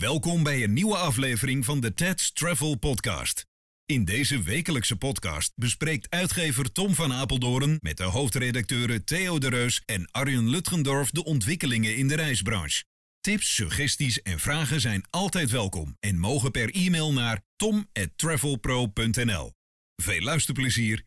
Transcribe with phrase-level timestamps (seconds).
[0.00, 3.46] Welkom bij een nieuwe aflevering van de Ted's Travel Podcast.
[3.86, 9.82] In deze wekelijkse podcast bespreekt uitgever Tom van Apeldoorn met de hoofdredacteuren Theo de Reus
[9.86, 12.84] en Arjen Lutgendorf de ontwikkelingen in de reisbranche.
[13.20, 19.52] Tips, suggesties en vragen zijn altijd welkom en mogen per e-mail naar tom@travelpro.nl.
[19.96, 21.04] Veel luisterplezier.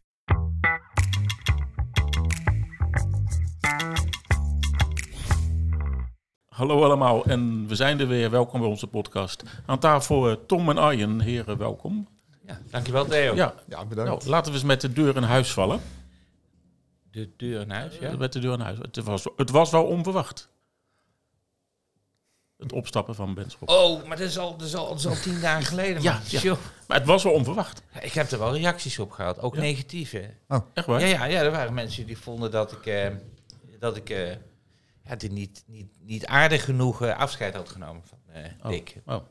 [6.53, 8.29] Hallo allemaal en we zijn er weer.
[8.29, 9.43] Welkom bij onze podcast.
[9.65, 11.19] Aan tafel eh, Tom en Arjen.
[11.21, 12.07] Heren, welkom.
[12.47, 13.35] Ja, dankjewel Theo.
[13.35, 14.11] Ja, Ja, bedankt.
[14.11, 15.79] nou, laten we eens met de deur in huis vallen.
[17.11, 18.17] De deur in huis, ja.
[18.17, 18.77] Met de deur in huis.
[18.81, 20.49] Het was, het was wel onverwacht.
[22.57, 23.69] Het opstappen van Benschop.
[23.69, 26.01] Oh, maar dat is al, dat is al, dat is al tien dagen geleden.
[26.01, 26.55] Ja, ja.
[26.87, 27.81] Maar het was wel onverwacht.
[28.01, 29.61] Ik heb er wel reacties op gehad, ook Ja.
[29.61, 30.29] negatieve.
[30.73, 30.99] Echt waar?
[30.99, 33.07] Ja, ja, ja, er waren mensen die vonden dat ik, eh,
[33.79, 34.35] dat ik eh,
[35.03, 38.21] ja, die niet, niet, niet aardig genoeg eh, afscheid had genomen van
[38.61, 38.69] Oh.
[38.69, 38.95] Dick.
[39.05, 39.23] Oh,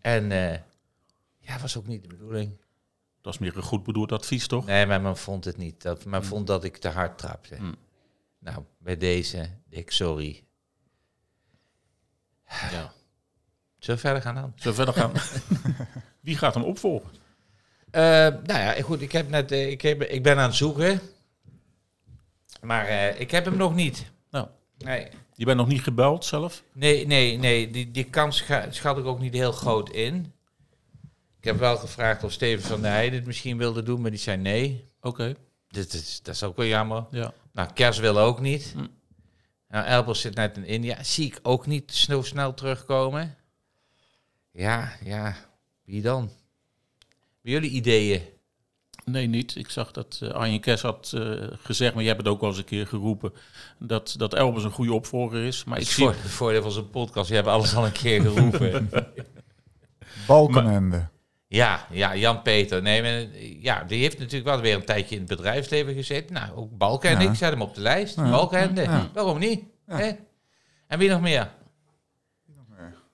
[0.00, 0.58] En eh
[1.38, 2.60] ja, was ook niet de bedoeling.
[3.20, 4.66] dat is meer een goed bedoeld advies, toch?
[4.66, 5.82] Nee, maar men vond het niet.
[5.82, 7.56] Dat, men vond dat ik te hard trapte.
[7.56, 7.74] Hmm.
[8.38, 10.44] Nou, bij deze, Dick, sorry.
[12.46, 12.92] Ja.
[13.78, 14.52] Zullen we verder gaan dan?
[14.56, 15.12] Zullen we verder gaan?
[16.20, 17.10] Wie gaat hem opvolgen?
[17.90, 21.00] Nou ja, goed, ik, heb net, ik, heb, ik ben aan het zoeken.
[22.60, 24.10] Maar ik heb hem nog niet.
[24.78, 26.62] Nee, je bent nog niet gebeld zelf?
[26.72, 30.32] nee, nee, nee die, die kans scha- schat ik ook niet heel groot in.
[31.38, 34.20] Ik heb wel gevraagd of Steven van der Heijden het misschien wilde doen, maar die
[34.20, 34.84] zei nee.
[35.00, 35.34] Oké,
[35.68, 37.06] Dit is, dat is ook wel jammer.
[37.10, 37.32] ja.
[37.52, 38.72] Nou, Kers wil ook niet.
[38.76, 38.86] Hm.
[39.68, 41.02] Nou, Elbers zit net in India.
[41.02, 43.36] Zie ik ook niet snel, snel terugkomen.
[44.52, 45.36] Ja, ja.
[45.84, 46.30] Wie dan?
[47.42, 48.22] Bij jullie ideeën?
[49.10, 49.56] Nee, niet.
[49.56, 51.22] Ik zag dat eh, Arjen Kers had eh,
[51.62, 53.32] gezegd, maar jij hebt het ook al eens een keer geroepen,
[53.78, 55.64] dat, dat Elbers een goede opvolger is.
[55.64, 56.04] Maar Het ik is zie...
[56.04, 57.28] voor, het voordeel van zo'n podcast.
[57.28, 58.90] Je hebt alles al een keer geroepen.
[60.26, 61.08] Balkenende.
[61.46, 62.82] ja, ja, Jan-Peter.
[62.82, 66.34] Nee, maar, ja, die heeft natuurlijk wel weer een tijdje in het bedrijfsleven gezeten.
[66.34, 67.30] Nou, ook Balken en Ja.
[67.30, 68.16] ik zet hem op de lijst.
[68.16, 68.30] Ja.
[68.30, 68.82] Balkenende.
[68.82, 69.08] Ja.
[69.14, 69.64] Waarom niet?
[69.86, 70.10] Hè?
[70.86, 71.50] En wie nog meer?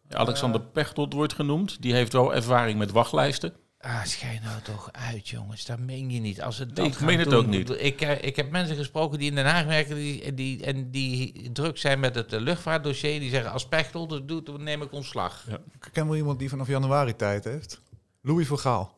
[0.09, 1.83] Ja, Alexander Pechtold wordt genoemd.
[1.83, 3.53] Die heeft wel ervaring met wachtlijsten.
[3.87, 5.65] Ah, schijn nou toch uit, jongens.
[5.67, 6.43] Dat meen je niet.
[6.43, 7.71] Als het Nee, dat ik meen het doen- ook niet.
[7.79, 11.51] Ik, eh, ik heb mensen gesproken die in Den Haag werken die, die, en die
[11.53, 13.21] druk zijn met het eh, luchtvaartdossier.
[13.21, 15.45] Die zeggen, als Pechtold het doet, dan neem ik ontslag.
[15.49, 17.81] Ik ken wel iemand die vanaf januari tijd heeft.
[18.23, 18.95] Louis van Gaal.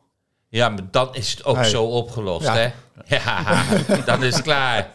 [0.49, 1.69] Ja, maar dan is het ook Hey.
[1.69, 2.55] zo opgelost, Ja.
[2.57, 2.71] hè?
[3.17, 3.65] Ja,
[4.05, 4.91] dan is het klaar.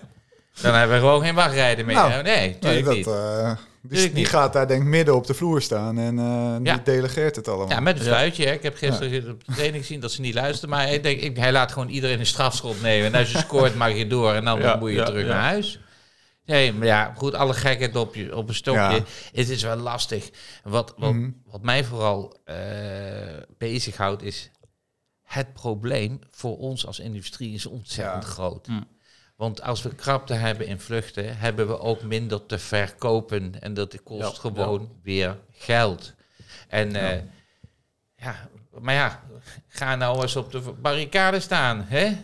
[0.61, 1.95] Dan hebben we gewoon geen wachtrijden meer.
[1.95, 3.07] Nou, nee, Nee, natuurlijk dat, niet.
[3.07, 4.27] eh, die, Tuurlijk die niet.
[4.33, 6.73] gaat daar denk ik midden op de vloer staan en eh, Ja.
[6.75, 7.69] die delegeert het allemaal.
[7.69, 8.45] Ja, met een fluitje.
[8.45, 8.51] Hè.
[8.51, 10.69] Ik heb gisteren op de training gezien dat ze niet luisteren.
[10.69, 13.13] Maar hij, denk, ik, hij laat gewoon iedereen een strafschop nemen.
[13.13, 15.27] En als je scoort mag je door en dan Ja, moet je ja, terug ja.
[15.33, 15.79] naar huis.
[16.45, 18.79] Nee, maar ja, goed, alle gekheid op, je, op een stokje.
[18.81, 19.03] Ja.
[19.33, 20.29] Het is wel lastig.
[20.63, 21.29] Wat, wat, Mhm.
[21.45, 22.57] wat mij vooral eh
[23.57, 24.51] bezighoudt is...
[25.21, 28.29] Het probleem voor ons als industrie is ontzettend Ja.
[28.29, 28.67] groot.
[28.67, 28.87] Mm.
[29.41, 33.61] Want als we krapte hebben in vluchten, hebben we ook minder te verkopen.
[33.61, 36.13] En dat kost Ja, gewoon weer geld.
[36.67, 37.23] En ja.
[38.15, 39.23] ja, maar ja,
[39.67, 41.85] ga nou eens op de barricade staan.
[41.87, 42.17] Hè?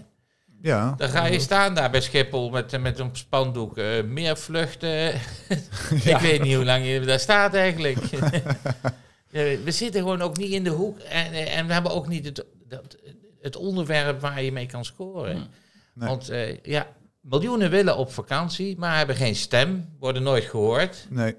[0.62, 3.78] Ja, Dan ga je staan daar bij Schiphol met, met een spandoek.
[3.78, 5.14] eh, meer vluchten.
[6.04, 7.98] Ik weet niet hoe lang je daar staat eigenlijk.
[9.64, 11.00] We zitten gewoon ook niet in de hoek.
[11.00, 12.98] En, eh, en we hebben ook niet het, dat,
[13.42, 15.50] het onderwerp waar je mee kan scoren.
[15.98, 16.10] Nee.
[16.10, 16.88] Want eh, ja,
[17.30, 19.86] miljoenen willen op vakantie, maar hebben geen stem.
[20.00, 21.06] Worden nooit gehoord.
[21.10, 21.36] nee.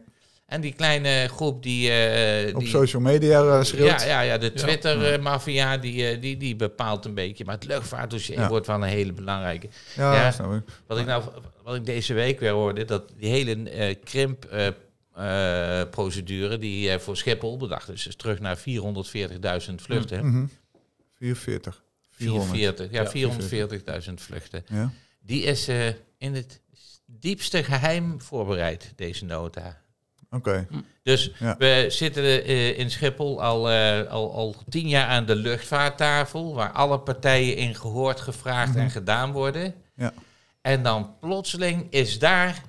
[0.46, 1.90] En die kleine groep die...
[1.90, 4.00] eh, Op die social media eh, schreeuwt.
[4.00, 7.44] ja, ja, ja, de Twitter-maffia die, eh, die, die bepaalt een beetje.
[7.44, 8.48] Maar het luchtvaartdossier Ja.
[8.48, 9.68] wordt wel een hele belangrijke.
[9.96, 10.30] Ja, Ja.
[10.30, 10.62] snap ik.
[10.86, 11.24] Wat ik nou,
[11.62, 14.66] wat ik deze week weer hoorde, dat die hele eh, krimp eh,
[15.82, 20.26] eh, procedure die voor Schiphol bedacht is, is terug naar 440.000 vluchten.
[20.26, 20.44] Mhm.
[21.18, 21.82] 44.
[22.10, 22.50] 400.
[22.50, 23.08] 44, ja, Ja,
[24.08, 24.64] 440.000 vluchten.
[24.68, 24.92] Ja.
[25.28, 25.86] Die is eh,
[26.18, 26.60] in het
[27.06, 29.80] diepste geheim voorbereid, deze nota.
[30.30, 30.66] Oké.
[31.02, 31.56] Dus Ja.
[31.58, 36.72] we zitten eh, in Schiphol al, eh, al, al tien jaar aan de luchtvaarttafel, waar
[36.72, 39.74] alle partijen in gehoord, gevraagd en gedaan worden.
[39.96, 40.12] Ja.
[40.60, 42.62] En dan plotseling is daar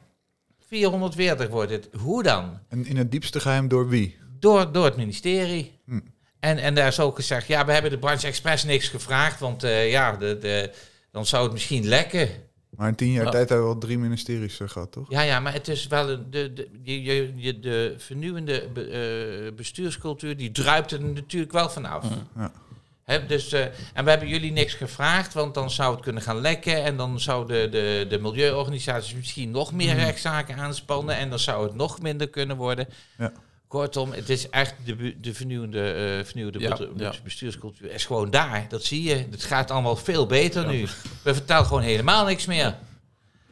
[0.67, 1.89] 440 wordt het.
[1.97, 2.59] Hoe dan?
[2.69, 4.17] En in het diepste geheim door wie?
[4.39, 5.79] Door, door het ministerie.
[5.85, 5.99] Hm.
[6.39, 9.61] En, en daar is ook gezegd, ja, we hebben de branche expres niks gevraagd, want
[9.61, 10.71] ja, de, de,
[11.11, 12.29] dan zou het misschien lekken.
[12.69, 13.31] Maar in tien jaar Ja.
[13.31, 15.05] tijd hebben we al drie ministeries eh, gehad, toch?
[15.09, 19.45] Ja, ja, maar het is wel een, de, de, je, je, je- de vernieuwende be-
[19.47, 22.05] eh, bestuurscultuur, die druipt er natuurlijk wel vanaf.
[22.35, 22.51] Ja.
[23.27, 23.61] Dus, eh,
[23.93, 26.83] en we hebben jullie niks gevraagd, want dan zou het kunnen gaan lekken.
[26.83, 31.15] En dan zouden de, de milieuorganisaties misschien nog meer rechtszaken aanspannen.
[31.17, 32.87] En dan zou het nog minder kunnen worden.
[33.17, 33.31] Ja.
[33.69, 37.13] Kortom, het is echt de, de vernieuwende, eh vernieuwde Ja, bedru- ja.
[37.23, 37.91] bestuurscultuur.
[37.91, 38.65] is gewoon daar.
[38.69, 39.15] Dat zie je.
[39.31, 40.87] Het gaat allemaal veel beter nu.
[41.23, 42.75] We vertellen gewoon helemaal niks meer.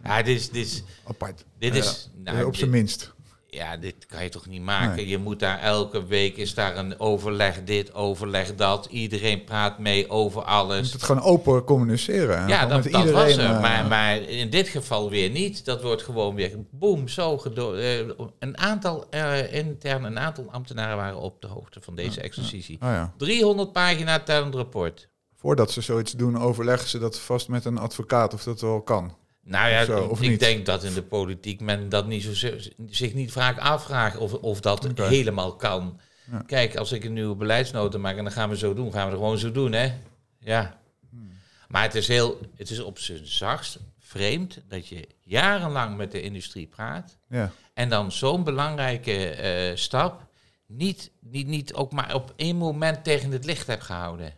[0.04, 0.50] Ja, dit is...
[0.50, 1.44] Dit is, Apart.
[1.60, 3.14] dit is nou, op zijn minst.
[3.50, 4.96] Ja, dit kan je toch niet maken?
[4.96, 5.08] Nee.
[5.08, 8.86] Je moet daar elke week, is daar een overleg dit, overleg dat.
[8.86, 10.82] Iedereen praat mee over Je alles.
[10.82, 12.40] moet het gewoon open communiceren.
[12.42, 12.48] hè.
[12.48, 13.40] Ja, dat, was er.
[13.40, 15.66] eh, Maar, maar in dit geval weer niet.
[15.66, 17.98] Dat wordt gewoon weer boem, zo eh,
[18.40, 22.78] Een aantal eh intern, een aantal ambtenaren waren op de hoogte van deze exercitie.
[22.82, 23.14] oh ja.
[23.18, 25.10] 300 pagina tellend rapport.
[25.36, 29.16] Voordat ze zoiets doen, overleggen ze dat vast met een advocaat of dat wel kan.
[29.50, 30.40] Nou ja, Of zo, of ik niet?
[30.40, 32.58] denk dat in de politiek men dat niet zo,
[32.90, 36.00] zich niet vaak afvraagt of, of dat helemaal kan.
[36.32, 36.44] Ja.
[36.46, 39.12] Kijk, als ik een nieuwe beleidsnota maak en dan gaan we zo doen, gaan we
[39.12, 39.94] er gewoon zo doen, hè?
[40.40, 40.78] Ja.
[41.10, 41.30] Hmm.
[41.68, 46.22] Maar het is heel, het is op zijn zachtst vreemd dat je jarenlang met de
[46.22, 47.52] industrie praat Ja.
[47.74, 50.26] en dan zo'n belangrijke eh, stap
[50.66, 54.34] niet, niet, niet ook maar op één moment tegen het licht hebt gehouden.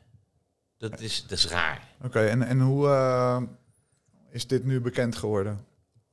[0.78, 1.88] Dat is, dat is raar.
[2.04, 3.42] Oké, en, en hoe eh,
[4.31, 5.68] is dit nu bekend geworden?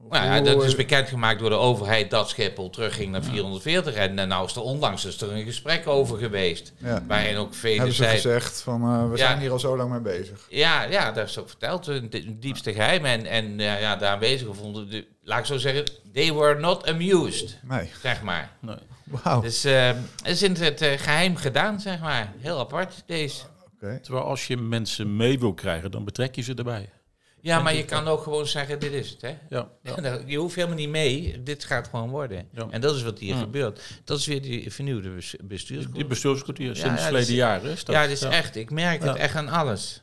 [0.09, 3.95] Nou ja, dat is bekendgemaakt door de overheid dat Schiphol terugging naar 440.
[3.95, 6.73] En eh, nou is er onlangs is er een gesprek over geweest.
[6.79, 7.03] Ja.
[7.09, 9.27] Waarin ook velen Hebben ze gezegd van eh, we Ja.
[9.27, 10.47] zijn hier al zo lang mee bezig.
[10.49, 11.87] Ja, ja, dat is ook verteld.
[11.87, 13.05] Een di- diepste geheim.
[13.05, 14.91] En, en ja, ja, de aanwezigen vonden...
[14.91, 17.59] De, laat ik zo zeggen, they were not amused.
[17.63, 18.51] Nee, Zeg maar.
[18.61, 18.77] Nee.
[19.05, 19.41] wauw.
[19.41, 19.97] Dus eh, het
[20.27, 22.33] is in het eh, geheim gedaan, zeg maar.
[22.39, 23.43] Heel apart, deze.
[23.75, 23.99] Oké.
[24.03, 26.89] Terwijl als je mensen mee wil krijgen, dan betrek je ze erbij.
[27.47, 29.35] Ja, maar je kan ook gewoon zeggen, dit is het, hè.
[29.49, 30.19] Ja, ja.
[30.27, 31.43] Je hoeft helemaal niet mee.
[31.43, 32.49] Dit gaat gewoon worden.
[32.53, 32.67] Ja.
[32.71, 33.81] En dat is wat hier gebeurt.
[34.05, 35.99] Dat is weer die vernieuwde bes- bestuurscultuur.
[35.99, 37.95] Die bestuurscultuur Ja, sinds verleden dat is- dat.
[37.95, 38.57] Ja, dit is echt.
[38.57, 40.03] Ik merk het echt aan alles.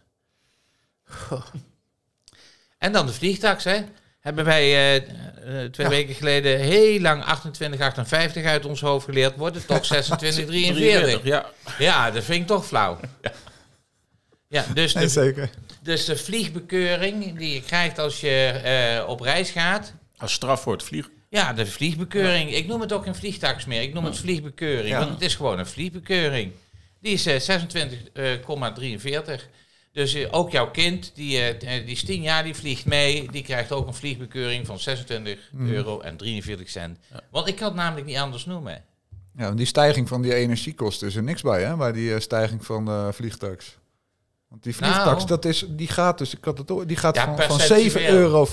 [2.78, 3.78] En dan de vliegtax, hè.
[4.19, 4.95] Hebben wij eh,
[5.63, 9.36] eh, twee weken geleden heel lang 28,58 uit ons hoofd geleerd.
[9.38, 11.24] Wordt het toch 26,43?
[11.24, 11.45] Ja,
[11.80, 13.00] Ja, dat vind ik toch flauw.
[14.53, 15.50] Ja, dus Nee, de, zeker.
[15.81, 19.94] dus de vliegbekeuring die je krijgt als je eh, op reis gaat.
[20.17, 21.11] als straf voor het vliegen.
[21.29, 22.53] Ja, de vliegbekeuring.
[22.55, 23.81] Ik noem het ook geen vliegtax meer.
[23.81, 24.88] Ik noem het vliegbekeuring.
[24.89, 25.00] Ja.
[25.00, 26.51] Want het is gewoon een vliegbekeuring.
[27.01, 27.59] Die is eh,
[29.35, 29.41] 26,43.
[29.91, 33.31] Dus eh, ook jouw kind, die, eh, die is 10 jaar, die vliegt mee.
[33.31, 36.97] Die krijgt ook een vliegbekeuring van 26 euro en 43 cent.
[37.31, 38.83] Want ik kan het namelijk niet anders noemen.
[39.38, 41.75] Ja, die stijging van die energiekosten is er niks bij, hè?
[41.75, 43.77] Bij die eh, stijging van de vliegtax.
[44.53, 45.27] Want die vliegtax, Nou.
[45.27, 47.89] dat is, die gaat dus, ik had het, die gaat Ja, van, van percentueel.
[47.91, 48.45] 7,95 euro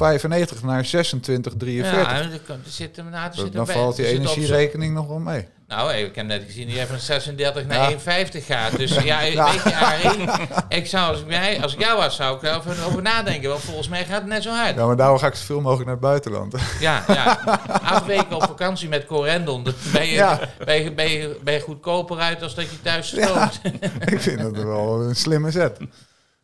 [0.63, 1.91] naar 26,43.
[1.91, 5.49] Ja, kan- er zit hem nou, dan erbij- valt die er energierekening nog wel mee.
[5.71, 7.87] Nou, ik heb net gezien dat jij van 36 naar Ja.
[7.89, 8.77] 51 gaat.
[8.77, 9.45] Dus ja, Ja.
[9.53, 10.29] weet je, Arie,
[10.69, 13.49] ik zou, als, ik, mij- als ik jou was, zou ik daar over, over nadenken.
[13.51, 14.75] Want volgens mij gaat het net zo hard.
[14.77, 16.55] Ja, maar daarom ga ik zoveel mogelijk naar het buitenland.
[16.81, 17.41] Ja, ja.
[17.95, 19.63] Acht weken op vakantie met Corendon.
[19.65, 20.41] Dat ben je, Ja.
[20.65, 23.61] ben je, ben je, ben je goedkoper uit als dat je thuis stoomt.
[24.05, 25.79] ik vind dat wel een slimme zet.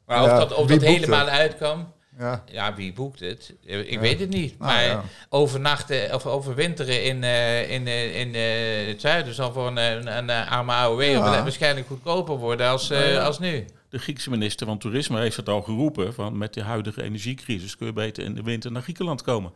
[0.07, 3.55] Maar of dat, of dat helemaal uitkwam, Ja, ja, wie boekt het?
[3.65, 3.99] Ik Ja.
[4.01, 4.59] weet het niet.
[4.59, 5.03] Nou, Maar ja.
[5.29, 10.29] overnachten of overwinteren in, eh, in, eh, in eh, het zuiden zal voor een, een,
[10.29, 11.43] een arme AOW Ja.
[11.43, 13.23] waarschijnlijk goedkoper worden als, eh, Nou ja.
[13.25, 13.65] als nu.
[13.91, 16.15] De Griekse minister van Toerisme heeft het al geroepen.
[16.15, 19.53] Van met de huidige energiecrisis kun je beter in de winter naar Griekenland komen.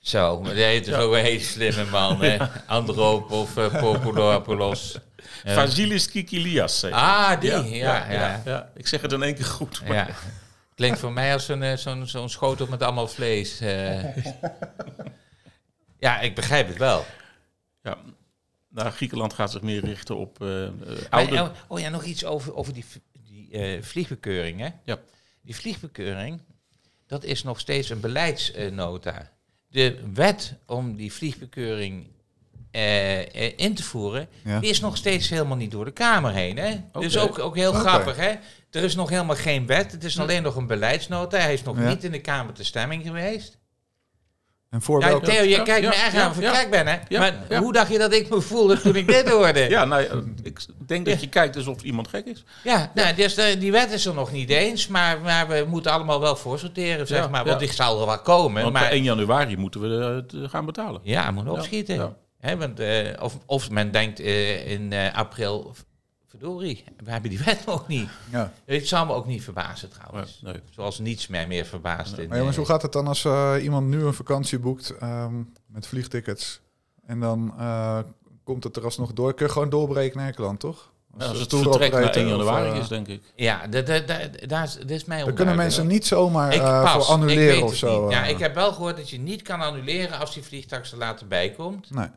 [0.00, 2.20] Zo, maar die is ook een hele slimme man.
[2.22, 2.36] hè?
[2.66, 4.98] Androop of uh, Populopoulos.
[5.44, 6.80] Vasilis Kikilias.
[6.82, 6.92] hij.
[6.92, 7.50] Ah, die.
[7.74, 8.70] Ja, ja, ja.
[8.76, 9.82] Ik zeg het in één keer goed.
[9.88, 10.06] maar- ja.
[10.74, 13.60] Klinkt voor mij als zo'n eh, zo'n zo'n schotel met allemaal vlees.
[13.60, 14.16] eh.
[15.98, 17.04] ja, ik begrijp het wel.
[17.82, 17.96] Ja.
[18.68, 21.36] Nou, Griekenland gaat zich meer richten op eh, Maar, oude...
[21.36, 24.60] eh, oh ja, nog iets over, over die, die eh, vliegbekeuring.
[24.60, 24.68] Hè?
[24.84, 24.98] Ja.
[25.42, 26.40] Die vliegbekeuring,
[27.06, 29.30] dat is nog steeds een beleidsnota.
[29.68, 32.06] De wet om die vliegbekeuring
[33.56, 34.60] in te voeren, Ja.
[34.60, 36.56] die is nog steeds helemaal niet door de Kamer heen.
[36.56, 36.80] Hè?
[36.92, 37.24] Dus Oké.
[37.30, 38.16] ook, ook heel grappig.
[38.16, 38.34] Hè?
[38.74, 41.38] Er is nog helemaal geen wet, het is alleen nog een beleidsnota.
[41.38, 41.88] Hij is nog Ja.
[41.88, 43.58] niet in de Kamer te stemming geweest.
[44.70, 45.26] en voor Ja, welke...
[45.26, 46.54] Theo, je Ja, kijkt ja, me erg ja, aan of ik ja.
[46.54, 46.98] gek ben, hè?
[47.08, 47.60] Ja, maar ja.
[47.60, 49.60] hoe dacht je dat ik me voelde toen ik dit hoorde?
[49.68, 50.02] Ja, nou,
[50.42, 52.44] ik denk dat je kijkt alsof iemand gek is.
[52.64, 55.92] Ja, nou, dus de, die wet is er nog niet eens, maar, maar we moeten
[55.92, 57.40] allemaal wel voorsorteren, zeg Ja, maar.
[57.42, 57.46] ja.
[57.48, 58.62] Want die zal er wel komen.
[58.62, 61.00] Want maar, per 1 januari moeten we eh, het gaan betalen.
[61.04, 62.16] Ja, moet opschieten.
[62.58, 65.74] Want, eh, of, of men denkt eh, in eh, april,
[66.38, 68.08] verdorie, we hebben die wet nog niet.
[68.30, 68.52] Ja.
[68.64, 70.40] Het zal me ook niet verbazen trouwens.
[70.42, 70.60] Nee.
[70.70, 72.18] Zoals niets mij meer verbaast.
[72.18, 74.90] in, Maar jongens, eh, hoe gaat het dan als eh, iemand nu een vakantie boekt
[74.90, 75.34] ehm,
[75.66, 76.60] met vliegtickets?
[77.06, 77.98] En dan eh,
[78.44, 79.34] komt het er alsnog door.
[79.34, 80.92] Kun je gewoon doorbreken naar Engeland, toch?
[81.18, 83.22] Ja, als het vertrek naar operator 1 of, januari is, denk ik.
[83.36, 86.82] Ja, dat, dat, dat, daar is, is mij Dan kunnen mensen niet zomaar Ik eh,
[86.82, 88.02] pas, voor ik annuleren weet of het zo.
[88.02, 88.12] niet.
[88.12, 91.26] Ja, ik heb wel gehoord dat je niet kan annuleren als die vliegtax er later
[91.26, 91.90] bij komt.
[91.90, 92.08] Nee.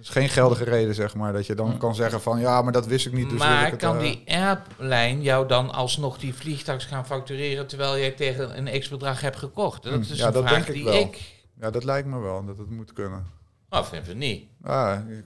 [0.00, 2.86] Is geen geldige reden, zeg maar, dat je dan kan zeggen van ja, maar dat
[2.86, 3.24] wist ik niet.
[3.30, 7.66] Dus ik maar het, kan eh, die airline jou dan alsnog die vliegtuig gaan factureren
[7.66, 9.82] terwijl jij tegen een x-bedrag hebt gekocht?
[9.82, 10.94] Dat Hmm, is ja, een dat vraag denk ik die wel.
[10.94, 11.42] ik...
[11.60, 13.26] Ja, dat lijkt me wel, dat het moet kunnen.
[13.70, 14.44] Oh, vind ik niet.
[14.64, 15.24] Ja, ik-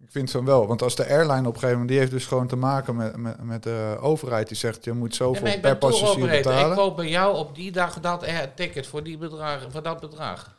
[0.00, 0.66] ik vind van wel.
[0.66, 3.16] Want als de airline op een gegeven moment, die heeft dus gewoon te maken met,
[3.16, 4.48] met, met de overheid.
[4.48, 6.36] Die zegt, je moet zoveel ik per passagier operator.
[6.38, 6.76] Ik betalen.
[6.76, 10.57] koop bij jou op die dag dat ticket voor, die bedrag, voor dat bedrag.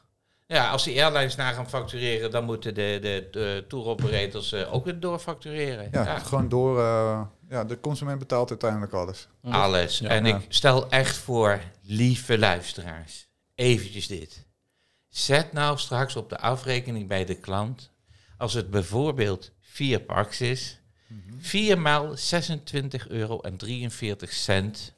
[0.51, 4.73] Ja, als die airlines na gaan factureren, dan moeten de, de, de tour operators eh,
[4.73, 5.89] ook het doorfactureren.
[5.91, 6.19] Ja, Ja.
[6.19, 6.79] gewoon door...
[6.79, 9.27] eh, ja, de consument betaalt uiteindelijk alles.
[9.43, 9.99] Alles.
[9.99, 10.07] Ja.
[10.09, 10.35] en Ja.
[10.37, 14.45] ik stel echt voor, lieve luisteraars, eventjes dit.
[15.09, 17.91] Zet nou straks op de afrekening bij de klant,
[18.37, 20.79] als het bijvoorbeeld vier paks is,
[21.39, 24.93] 4 maal 26 euro en 43 cent.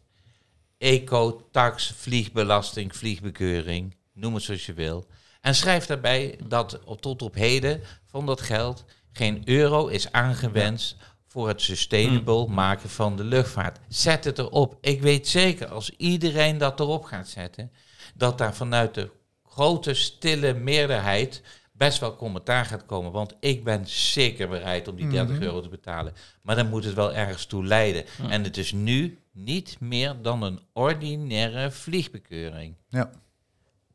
[0.77, 5.07] Eco, tax, vliegbelasting, vliegbekeuring, noem het zoals je wil.
[5.41, 10.95] En schrijf daarbij dat tot op heden van dat geld geen euro is aangewenst
[11.27, 13.79] voor het sustainable maken van de luchtvaart.
[13.87, 14.77] Zet het erop.
[14.81, 17.71] Ik weet zeker, als iedereen dat erop gaat zetten,
[18.15, 19.09] dat daar vanuit de
[19.45, 23.11] grote stille meerderheid best wel commentaar gaat komen.
[23.11, 26.13] Want ik ben zeker bereid om die 30 euro te betalen.
[26.41, 28.05] Maar dan moet het wel ergens toe leiden.
[28.29, 32.75] En het is nu niet meer dan een ordinaire vliegbekeuring.
[32.89, 33.11] Ja.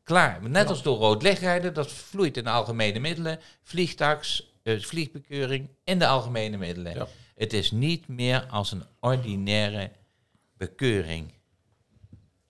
[0.07, 0.49] Klaar.
[0.49, 3.39] Net als door rood licht rijden, dat vloeit in de algemene middelen.
[3.63, 6.95] Vliegtax, eh, vliegbekeuring in de algemene middelen.
[6.95, 7.07] Ja.
[7.35, 9.91] Het is niet meer als een ordinaire
[10.57, 11.33] bekeuring.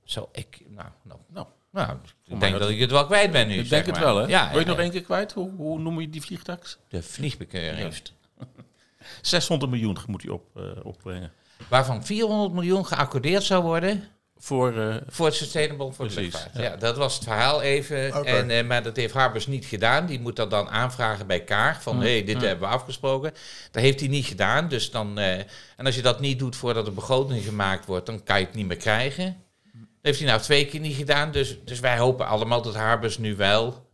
[0.03, 3.31] Zo, ik, nou, nou, Nou, nou ik maar denk dat- dat ik het wel kwijt
[3.31, 3.53] ben nu.
[3.59, 4.25] ik denk het wel, hè?
[4.27, 5.31] Ja, Wil je nog één keer kwijt?
[5.33, 6.77] Hoe, hoe noem je die vliegtax?
[6.87, 7.79] De vliegbekeuring.
[7.79, 8.13] Juist.
[9.21, 11.31] 600 miljoen moet hij op, eh, opbrengen.
[11.69, 14.03] Waarvan 400 miljoen geaccordeerd zou worden
[14.39, 16.55] Voor, eh, voor het Sustainable voor de Precies, luchtvaart.
[16.55, 16.61] ja.
[16.71, 16.75] Ja.
[16.75, 18.17] dat was het verhaal even.
[18.17, 18.29] Oké.
[18.29, 20.05] En, eh, maar dat heeft Harbers niet gedaan.
[20.05, 21.81] Die moet dat dan aanvragen bij Kaag.
[21.81, 23.33] Van, hé, hey, dit hebben we afgesproken.
[23.71, 24.67] Dat heeft hij niet gedaan.
[24.67, 25.37] Dus dan, eh,
[25.77, 28.55] en als je dat niet doet voordat de begroting gemaakt wordt, dan kan je het
[28.55, 29.25] niet meer krijgen.
[29.73, 31.31] Dat heeft hij nou twee keer niet gedaan.
[31.31, 33.85] Dus, dus wij hopen allemaal dat Harbers nu wel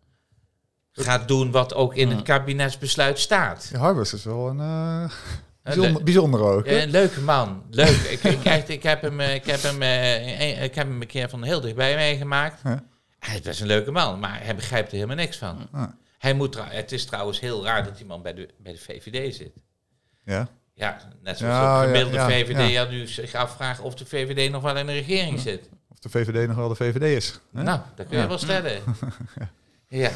[0.91, 3.69] gaat doen wat ook in het kabinetsbesluit staat.
[3.71, 5.09] Ja, Harbers is wel een
[5.63, 6.65] bijzonder, bijzonder ook.
[6.67, 7.63] een leuke man.
[7.69, 7.87] Leuk.
[7.89, 11.01] ik, ik, echt, ik, heb hem, eh, ik, heb hem, eh, een- ik heb hem
[11.01, 12.61] een keer van heel dichtbij meegemaakt.
[12.63, 12.83] Ja.
[13.19, 15.69] Hij is best een leuke man, maar hij begrijpt er helemaal niks van.
[16.17, 19.35] Hij moet het is trouwens heel raar dat die man bij de, bij de VVD
[19.35, 19.51] zit.
[20.25, 20.47] Ja.
[20.73, 22.85] Ja, net zoals Ja, de gemiddelde ja, VVD ja.
[22.89, 25.69] nu zich afvraagt of de VVD nog wel in de regering zit.
[25.89, 27.39] Of de VVD nog wel de VVD is.
[27.53, 27.63] hè?
[27.63, 28.81] Nou, dat kun je wel stellen.
[29.87, 30.11] ja,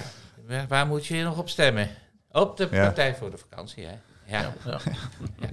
[0.47, 1.89] waar, waar moet je nog op stemmen?
[2.31, 2.67] Op de.
[2.67, 3.93] Partij voor de Vakantie, hè?
[4.27, 4.53] Ja.
[4.65, 4.79] ja.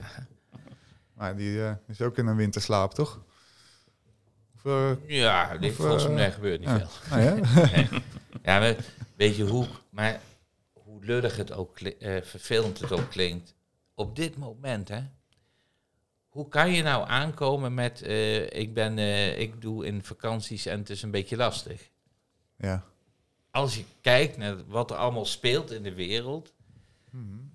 [1.15, 3.21] Maar die eh, is ook in een winterslaap, toch?
[4.55, 6.79] Of, eh, Ja, Of, volgens eh, mij gebeurt niet ja.
[6.89, 7.17] veel.
[7.19, 7.65] nou ja.
[7.73, 7.89] Nee.
[8.43, 8.77] Ja, maar
[9.17, 10.21] weet je hoe, maar
[10.73, 13.55] hoe lullig het ook eh, vervelend het ook klinkt.
[13.95, 15.03] Op dit moment, hè.
[16.29, 20.79] Hoe kan je nou aankomen met, eh, ik, ben, eh, ik doe in vakanties en
[20.79, 21.91] het is een beetje lastig.
[22.57, 22.85] ja.
[23.51, 26.53] Als je kijkt naar wat er allemaal speelt in de wereld,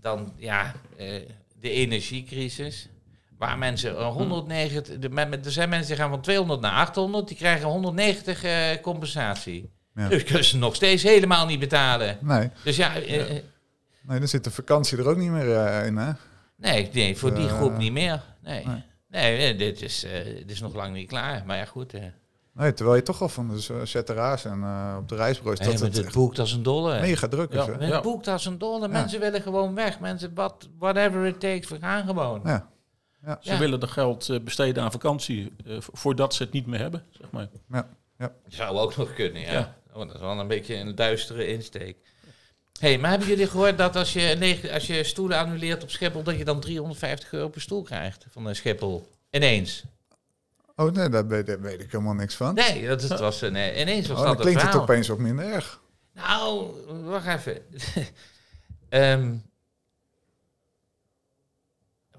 [0.02, 1.22] dan ja, eh,
[1.60, 2.90] de energiecrisis.
[3.38, 5.10] Waar mensen een 190, de,
[5.44, 9.72] er zijn mensen die gaan van 200 naar 800, die krijgen 190 eh, compensatie.
[9.96, 10.08] Ja.
[10.08, 12.18] Dus kunnen ze nog steeds helemaal niet betalen.
[12.22, 13.26] Nee, Dus ja, eh,
[14.02, 16.12] nee, dan zit de vakantie er ook niet meer in, hè?
[16.58, 18.24] nee, nee, voor die groep niet meer.
[18.44, 19.38] Nee, nee.
[19.38, 19.56] nee.
[19.56, 21.44] dit, is, dit is nog lang niet klaar.
[21.46, 21.94] Maar ja, goed.
[22.60, 25.60] Nee, terwijl je toch al van de z- ZRA's en eh, op de reisbureaus...
[25.60, 27.00] nee, dat het boekt als een dolle.
[27.02, 27.66] mega druk is, Ja.
[27.66, 27.72] hè?
[27.72, 28.02] Het Ja.
[28.02, 28.80] boekt als een dolle.
[28.88, 28.88] Ja.
[28.94, 30.00] Mensen willen gewoon weg.
[30.00, 32.42] Mensen, what, whatever it takes, we gaan gewoon.
[32.44, 32.70] Ja.
[33.42, 33.58] Ze Ja.
[33.58, 37.04] willen de geld eh, besteden aan vakantie eh, vo- voordat ze het niet meer hebben,
[37.10, 37.48] zeg maar.
[38.48, 39.52] Zou ook nog kunnen, ja.
[39.52, 39.76] Ja.
[39.94, 41.98] Oh, dat is wel een beetje een duistere insteek.
[42.80, 46.38] hey, maar hebben jullie gehoord dat als je, als je stoelen annuleert op Schiphol, dat
[46.38, 49.08] je dan 350 euro per stoel krijgt van de Schiphol?
[49.32, 49.84] Ineens.
[50.80, 52.54] Oh nee, daar weet, daar weet ik helemaal niks van.
[52.54, 55.08] Nee, dat, het was een, eh, ineens was oh, dat dan het klinkt het opeens
[55.08, 55.82] wat minder erg.
[56.14, 56.72] Nou,
[57.04, 57.62] wacht even.
[58.90, 59.36] Ehm,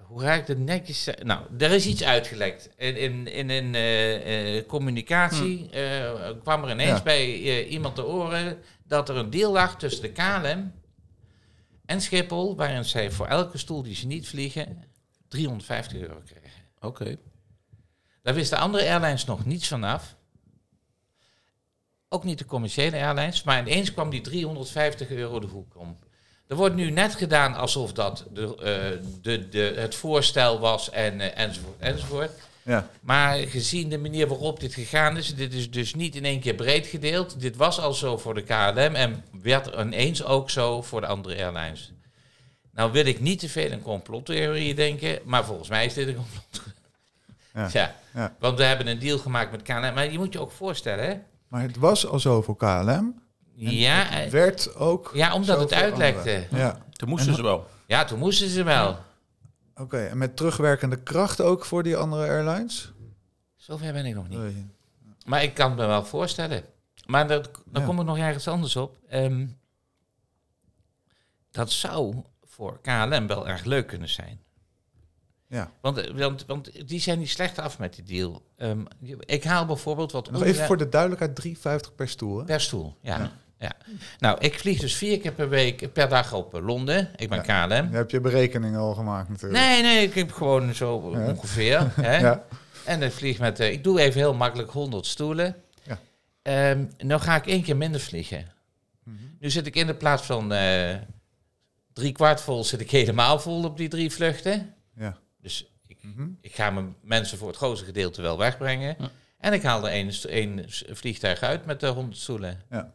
[0.01, 1.09] hoe ga ik dat netjes?
[1.23, 2.71] Nou, er is iets uitgelekt.
[2.77, 7.03] In, in, in een eh, eh, communicatie eh, kwam er ineens Ja.
[7.03, 10.73] bij eh, iemand te oren dat er een deal lag tussen de KLM
[11.87, 14.85] en Schiphol, waarin zij voor elke stoel die ze niet vliegen
[15.29, 16.63] 350 euro kregen.
[16.81, 17.17] Oké.
[18.23, 20.17] Daar wisten andere airlines nog niets vanaf.
[22.09, 23.43] Ook niet de commerciële airlines.
[23.43, 25.99] Maar ineens kwam die 350 euro de hoek om.
[26.47, 31.21] Er wordt nu net gedaan alsof dat de, eh, de, de, het voorstel was en,
[31.21, 32.31] eh, enzovoort, enzovoort.
[32.63, 36.41] Ja, Maar gezien de manier waarop dit gegaan is, dit is dus niet in één
[36.41, 37.41] keer breed gedeeld.
[37.41, 41.37] Dit was al zo voor de KLM en werd ineens ook zo voor de andere
[41.37, 41.93] airlines.
[42.73, 46.17] Nou wil ik niet te veel in complottheorieën denken, maar volgens mij is dit een
[46.25, 46.75] complot.
[47.53, 47.95] Ja.
[48.39, 49.81] Want we hebben een deal gemaakt met KLM.
[49.95, 51.15] Maar je moet je ook voorstellen, hè?
[51.49, 53.23] Maar het was al zo voor KLM.
[53.55, 55.11] Ja, eh, Werd ook.
[55.15, 56.47] ja omdat zo het voor uitlekte.
[56.51, 56.79] Ja.
[56.93, 57.67] Toen moesten En- ze wel.
[57.87, 58.99] Ja, toen moesten ze wel.
[59.75, 62.93] Oké, en met terugwerkende kracht ook voor die andere airlines?
[63.57, 64.39] Zover ben ik nog niet.
[64.39, 64.67] Nee.
[65.25, 66.65] Maar ik kan het me wel voorstellen.
[67.07, 67.89] Maar dat, dan Ja.
[67.89, 68.97] kom ik nog ergens anders op.
[69.09, 69.47] Ehm,
[71.51, 74.41] dat zou voor KLM wel erg leuk kunnen zijn.
[75.51, 75.71] Ja.
[75.81, 78.43] Want, want, want die zijn niet slecht af met die deal.
[78.57, 78.81] Ehm,
[79.21, 81.35] ik haal bijvoorbeeld wat Nog even voor de duidelijkheid,
[81.89, 82.39] 3,50 per stoel.
[82.39, 82.45] Hè?
[82.45, 82.97] per stoel.
[83.03, 83.19] Ja.
[83.19, 83.33] Ja.
[83.59, 83.73] Ja.
[84.19, 87.11] Nou, ik vlieg dus vier keer per week, per dag op eh, Londen.
[87.17, 87.91] Ik ben KLM.
[87.91, 89.61] Je hebt je berekeningen al gemaakt natuurlijk.
[89.61, 91.27] Nee, nee, ik heb gewoon zo Ja.
[91.31, 91.93] ongeveer.
[92.01, 92.17] Hè?
[92.17, 92.45] Ja.
[92.85, 95.57] En ik vlieg met, eh, ik doe even heel makkelijk 100 stoelen.
[95.83, 95.99] Ja.
[96.43, 98.47] Ehm, nou ga ik één keer minder vliegen.
[99.05, 99.17] Mhm.
[99.41, 100.95] Nu zit ik in de plaats van eh
[101.93, 104.75] drie kwart vol, zit ik helemaal vol op die drie vluchten.
[104.97, 105.17] Ja.
[105.43, 106.29] Dus ik, Mhm.
[106.41, 108.97] ik ga mijn mensen voor het grootste gedeelte wel wegbrengen.
[108.99, 109.11] Ja.
[109.39, 109.93] En ik haal er
[110.29, 112.63] één, vliegtuig uit met de 100 stoelen.
[112.71, 112.93] Ja.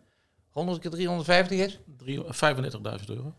[0.49, 1.79] 100 keer 350 is?
[1.97, 3.33] Drie- 35.000 euro.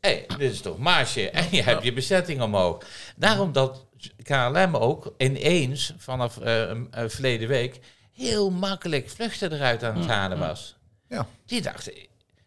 [0.00, 1.30] Hé, dit is toch marge.
[1.30, 2.82] En je hebt je bezetting omhoog.
[3.16, 3.86] Daarom dat
[4.22, 7.80] KLM ook ineens vanaf eh, eh, verleden week
[8.12, 10.76] heel makkelijk vluchten eruit aan het halen was.
[11.08, 11.26] Ja.
[11.46, 11.92] Die dachten,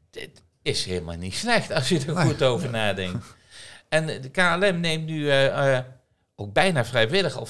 [0.09, 3.35] dit is helemaal niet slecht als je er goed over nadenkt.
[3.89, 5.83] En de KLM neemt nu eh, eh,
[6.39, 7.49] ook bijna vrijwillig al 50%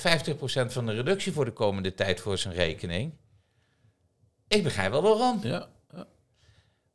[0.71, 3.13] van de reductie voor de komende tijd voor zijn rekening.
[4.47, 5.39] Ik begrijp wel waarom.
[5.43, 5.67] Ja.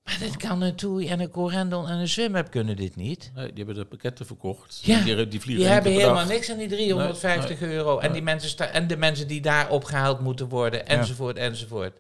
[0.05, 3.31] Maar dit kan een TUI en een Corendon en een Zwimweb kunnen dit niet.
[3.35, 4.81] Nee, die hebben de pakketten verkocht.
[4.83, 6.29] Ja, die, die vliegen Die hebben helemaal dag.
[6.29, 7.99] niks aan die 350 euro.
[7.99, 11.99] En, die mensen sta- en de mensen die daar opgehaald moeten worden, enzovoort, enzovoort.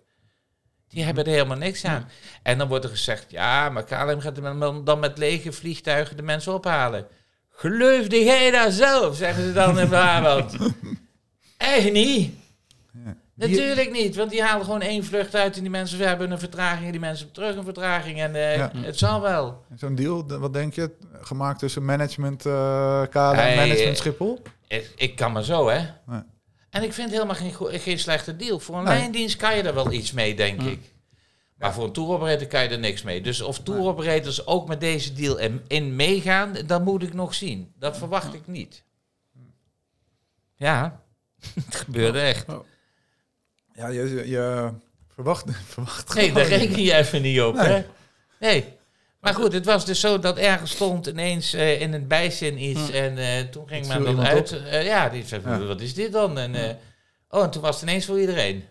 [0.88, 2.08] Die hebben er helemaal niks aan.
[2.42, 4.36] En dan wordt er gezegd, ja, maar KLM gaat
[4.86, 7.06] dan met lege vliegtuigen de mensen ophalen.
[7.62, 10.56] Geloofde jij daar zelf, zeggen ze dan in Brabant.
[11.56, 12.34] Echt niet.
[13.04, 13.14] Ja.
[13.34, 16.84] Natuurlijk niet, want die halen gewoon één vlucht uit en die mensen hebben een vertraging
[16.86, 18.70] en die mensen hebben terug een vertraging en eh, Ja.
[18.74, 19.64] het zal wel.
[19.76, 20.90] Zo'n deal, de- wat denk je?
[21.20, 24.42] Gemaakt tussen management eh KLM en management eh, Schiphol?
[24.68, 25.78] Ik, ik kan maar zo, hè.
[26.70, 28.58] En ik vind helemaal geen, geen slechte deal.
[28.60, 28.98] Voor een Nee.
[28.98, 30.91] lijndienst kan je er wel iets mee, denk ik.
[31.62, 33.20] Maar voor een touroperator kan je er niks mee.
[33.20, 37.72] Dus of touroperators ook met deze deal in, in meegaan, dat moet ik nog zien.
[37.78, 38.82] Dat verwacht ik niet.
[40.56, 41.02] Ja,
[41.66, 42.46] het gebeurde echt.
[43.74, 44.70] Ja, je, je,
[45.14, 45.44] verwacht,
[45.74, 47.66] verwacht Nee, daar reken je even niet op, Nee.
[47.66, 47.84] hè?
[48.40, 48.64] Nee.
[49.20, 52.90] Maar goed, het was dus zo dat ergens stond ineens eh, in een bijzin iets.
[52.90, 54.52] En eh, toen ging men dat iemand uit.
[54.52, 55.58] Eh, ja, die zei, Ja.
[55.58, 56.38] wat is dit dan?
[56.38, 56.78] En,
[57.28, 58.64] oh, en toen was het ineens voor iedereen.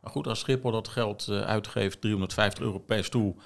[0.00, 3.36] Maar goed, als Schiphol dat geld eh, uitgeeft, 350 euro per stoel,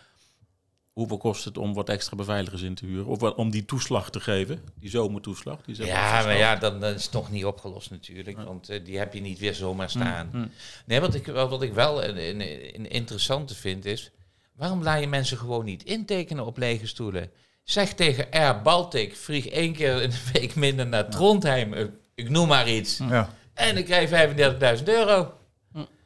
[0.92, 3.06] hoeveel kost het om wat extra beveiligers in te huren?
[3.06, 5.62] Of wat, om die toeslag te geven, die zomertoeslag?
[5.64, 8.36] Die Ja, maar ja, dan, dan is het nog niet opgelost natuurlijk.
[8.44, 10.28] Want eh, die heb je niet weer zomaar staan.
[10.32, 10.46] hm.
[10.86, 12.40] Nee, wat ik, wat ik wel een, een,
[12.74, 14.10] een interessante vind is...
[14.56, 17.30] waarom laat je mensen gewoon niet intekenen op lege stoelen?
[17.62, 21.74] Zeg tegen Air Baltic, vlieg één keer in de week minder naar Trondheim.
[21.74, 22.98] Ik, ik noem maar iets.
[22.98, 23.34] Ja.
[23.54, 25.32] En dan krijg je 35.000 euro.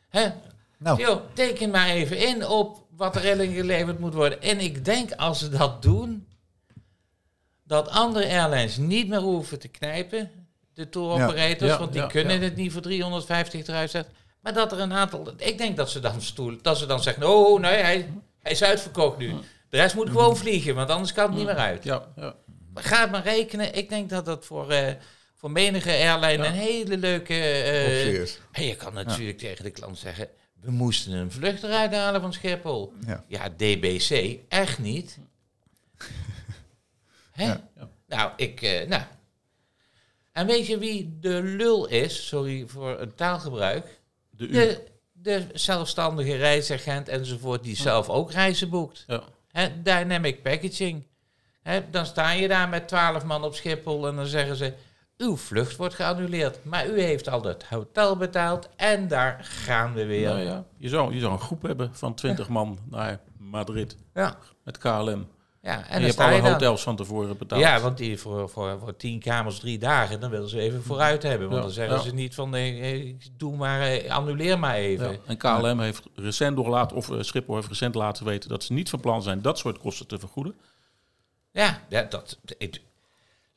[0.09, 0.29] Hè?
[0.79, 4.42] Nou, Yo, teken maar even in op wat er in geleverd moet worden.
[4.42, 6.27] En ik denk als ze dat doen,
[7.64, 10.31] dat andere airlines niet meer hoeven te knijpen,
[10.75, 14.14] de tour operators, Ja, ja, want die ja, kunnen het niet voor 350 eruit zetten.
[14.40, 17.29] Maar dat er een aantal, ik denk dat ze dan stoelen, dat ze dan zeggen,
[17.29, 19.35] oh nee, hij, hij is uitverkocht nu.
[19.68, 21.85] De rest moet gewoon vliegen, want anders kan het niet meer uit.
[21.85, 22.35] Ja, ja.
[22.75, 23.75] Maar Ga het maar rekenen.
[23.75, 24.92] Ik denk dat dat voor, eh,
[25.38, 27.35] voor menige airline een hele leuke...
[27.35, 28.20] eh,
[28.53, 30.29] en je kan natuurlijk tegen de klant zeggen...
[30.61, 32.92] we moesten een vlucht eruit halen van Schiphol.
[33.29, 33.48] Ja.
[33.48, 35.18] DBC, echt niet.
[37.31, 37.55] Hè?
[38.07, 38.62] Nou, ik...
[38.62, 39.03] eh, nou.
[40.33, 42.27] En weet je wie de lul is?
[42.27, 44.01] Sorry voor het taalgebruik.
[44.31, 44.53] De U.
[44.53, 47.62] De, de zelfstandige reisagent enzovoort...
[47.62, 49.05] die zelf ook reizen boekt.
[49.07, 49.22] Ja.
[49.51, 51.07] Hè, dynamic packaging.
[51.90, 54.74] Dan sta je daar met twaalf man op Schiphol en dan zeggen ze...
[55.18, 60.04] uw vlucht wordt geannuleerd, maar u heeft al het hotel betaald en daar gaan we
[60.04, 60.28] weer.
[60.28, 64.37] Nou ja, je, zou, je zou een groep hebben van 20 man naar Madrid Ja,
[64.64, 65.28] met KLM.
[65.61, 67.61] ja En, en, je dan hebt alle je hotels van tevoren betaald.
[67.61, 71.22] Ja, want die voor, voor, voor tien kamers drie dagen, dan willen ze even vooruit
[71.22, 71.48] hebben.
[71.48, 72.02] Want Ja, dan zeggen ja.
[72.02, 75.12] ze niet van, eh, doe maar, eh, annuleer maar even.
[75.12, 78.72] Ja, En KLM heeft recent doorgelaten, of eh, Schiphol heeft recent laten weten dat ze
[78.72, 80.54] niet van plan zijn dat soort kosten te vergoeden.
[81.50, 82.38] Ja, ja dat.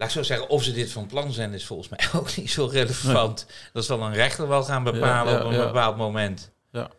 [0.02, 2.36] Ik, laat ik zo zeggen, of ze dit van plan zijn, is volgens mij ook
[2.36, 3.46] niet zo relevant.
[3.74, 5.66] Dat zal een rechter wel gaan bepalen Ja, ja, op een ja.
[5.66, 6.52] bepaald moment.
[6.72, 6.90] Ja,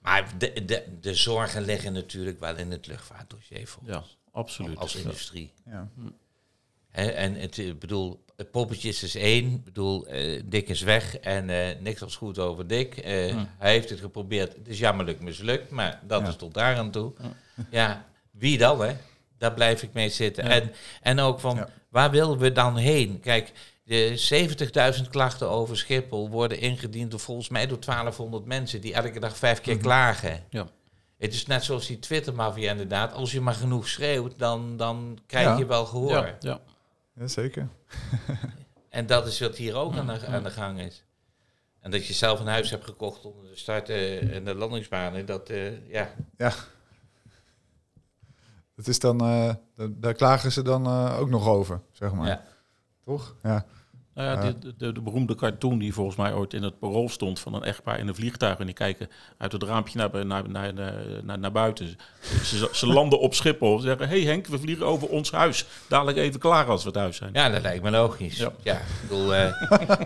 [0.00, 4.76] Maar de, de, de zorgen liggen natuurlijk wel in het luchtvaartdossier voor ja absoluut.
[4.78, 5.52] als industrie.
[5.66, 5.88] Ja.
[6.90, 9.52] En, en het, ik bedoel, het poppetjes is één.
[9.52, 12.96] Ik bedoel, eh, Dick is weg en eh, niks was goed over Dick.
[12.96, 13.42] Eh.
[13.58, 14.52] Hij heeft het geprobeerd.
[14.54, 16.28] Het is jammerlijk mislukt, maar dat Ja.
[16.28, 17.12] is tot daar aan toe.
[17.70, 18.96] Ja, wie dan, hè?
[19.38, 20.44] Daar blijf ik mee zitten.
[20.44, 20.50] Ja.
[20.50, 20.72] En,
[21.02, 21.68] en ook van, Ja.
[21.90, 23.20] waar willen we dan heen?
[23.20, 23.52] Kijk,
[23.84, 29.20] de 70.000 klachten over Schiphol worden ingediend door volgens mij door 1200 mensen die elke
[29.20, 30.44] dag vijf keer klagen.
[30.50, 30.66] Ja.
[31.18, 33.12] Het is net zoals die Twitter-mafia inderdaad.
[33.12, 35.56] Als je maar genoeg schreeuwt, dan, dan krijg Ja.
[35.58, 36.10] je wel gehoor.
[36.10, 36.60] Ja, ja.
[37.14, 37.68] Jazeker.
[38.88, 41.04] En dat is wat hier ook aan de, aan de gang is.
[41.80, 45.26] En dat je zelf een huis hebt gekocht onder de start eh, en de landingsbanen,
[45.26, 46.14] dat, eh, ja.
[46.36, 46.52] Ja.
[48.78, 52.26] Het is dan, eh, da- daar klagen ze dan eh, ook nog over, zeg maar.
[52.28, 52.42] ja.
[53.04, 53.34] Toch?
[53.42, 53.64] Ja.
[54.14, 54.52] Nou ja, Ja.
[54.60, 57.62] de, de, de beroemde cartoon die volgens mij ooit in het parool stond van een
[57.62, 58.58] echtpaar in een vliegtuig.
[58.58, 61.96] En die kijken uit het raampje naar, naar, naar, naar, naar, naar buiten.
[62.44, 63.78] Ze, ze landen op Schiphol.
[63.78, 65.66] Ze zeggen, hey Henk, we vliegen over ons huis.
[65.88, 67.30] Dadelijk even klaar als we thuis zijn.
[67.32, 68.36] ja, dat lijkt me logisch.
[68.36, 68.74] Ja, Ja.
[68.76, 69.52] ik bedoel, eh,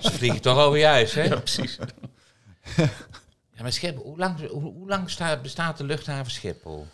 [0.00, 1.22] ze vliegen toch over je huis, hè?
[1.22, 1.78] Ja, precies.
[3.54, 6.86] Ja, maar Schiphol, hoe lang, hoe, hoe lang staat, bestaat de luchthaven Schiphol?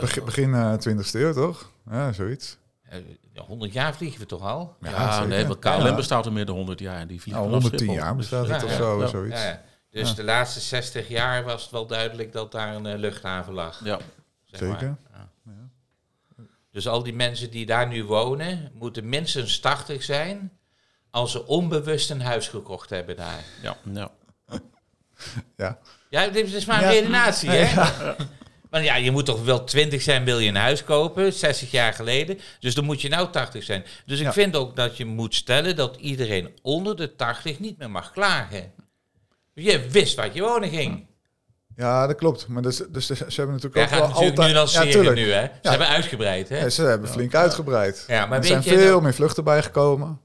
[0.00, 1.70] Begin, begin eh 20e eeuw, toch?
[1.90, 2.56] Ja, zoiets.
[2.82, 2.98] Eh,
[3.34, 4.76] 100 jaar vliegen we toch al?
[4.80, 5.94] Ja, nee, want KLM Ja.
[5.94, 6.98] bestaat al meer dan 100 jaar.
[7.00, 8.04] En die vliegen Nou, vanaf 110 Schiphol.
[8.06, 9.06] jaar bestaat Dus- het Ja, of ja, zo, ja.
[9.06, 9.40] zoiets.
[9.42, 9.62] Ja, ja.
[9.90, 10.14] Dus Ja.
[10.14, 13.80] de laatste 60 jaar was het wel duidelijk dat daar een eh, luchthaven lag.
[13.84, 13.98] Ja,
[14.44, 14.58] zeg.
[14.60, 14.96] Zeker.
[16.72, 20.52] Dus al die mensen die daar nu wonen, moeten minstens 80 zijn
[21.10, 23.44] als ze onbewust een huis gekocht hebben daar.
[23.62, 24.10] ja, ja.
[25.56, 25.78] Ja.
[26.10, 26.90] Ja, dit is maar een Ja.
[26.90, 27.82] redenatie, hè?
[28.70, 31.92] Want ja, je moet toch wel 20 zijn, wil je een huis kopen, 60 jaar
[31.92, 32.38] geleden.
[32.60, 33.84] Dus dan moet je nou 80 zijn.
[34.06, 34.32] Dus ik Ja.
[34.32, 38.72] vind ook dat je moet stellen dat iedereen onder de 80 niet meer mag klagen.
[39.54, 41.06] Je wist wat je wonen ging.
[41.76, 42.48] Ja, dat klopt.
[42.48, 44.92] Maar dus, dus ze hebben natuurlijk ook wel natuurlijk altijd...
[44.92, 45.42] ja, nu, hè?
[45.42, 45.70] Ze Ja.
[45.70, 46.58] hebben uitgebreid, hè?
[46.58, 48.04] Ja, ze hebben flink uitgebreid.
[48.08, 50.20] Ja, maar er zijn je veel meer vluchten bijgekomen.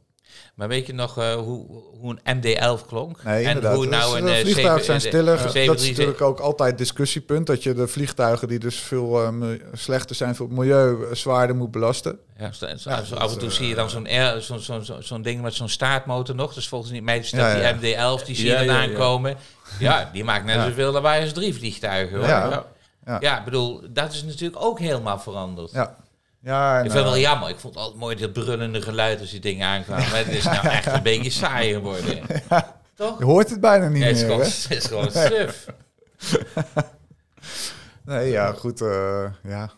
[0.56, 1.66] Maar weet je nog eh, hoe,
[2.00, 3.24] hoe een MD-11 klonk?
[3.24, 3.76] Nee, en inderdaad.
[3.76, 5.34] hoe nou Dus, een de eh, vliegtuigen zijn stiller.
[5.34, 7.48] eh, dat is 737 natuurlijk ook altijd discussiepunt.
[7.48, 11.16] Dat je de vliegtuigen die dus veel eh, mil- slechter zijn voor het milieu eh,
[11.16, 12.20] zwaarder moet belasten.
[12.38, 14.08] Ja, sta- zo- Ja, zo dat, af en toe eh, zie je dan zo'n
[14.60, 16.54] zo'n zo'n ding met zo'n staartmotor nog.
[16.54, 17.74] Dus volgens mij is dat Ja, ja.
[17.74, 18.82] die MD-11, die zie je dan ja.
[18.82, 19.36] aankomen.
[19.80, 22.18] Ja, die maakt net zoveel lawaai als drie vliegtuigen.
[22.18, 22.28] Hoor.
[22.28, 22.66] Ja.
[23.20, 23.44] Ja.
[23.44, 25.72] Bedoel, dat is natuurlijk ook helemaal veranderd.
[25.72, 25.96] Ja.
[26.46, 27.50] Ja, en, Ik vind het wel eh, jammer.
[27.50, 30.10] Ik vond het altijd mooi dat brullende geluid als die dingen aankwamen.
[30.10, 32.20] Maar het is nou echt een beetje saai geworden.
[32.96, 33.20] Toch?
[33.20, 34.26] je hoort het bijna niet Nee, het meer.
[34.26, 35.66] gewoon, het is gewoon suf.
[38.06, 38.82] Nee, ja, goed.
[38.82, 39.72] eh, ja.